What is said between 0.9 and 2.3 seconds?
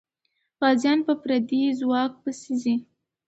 په پردي ځواک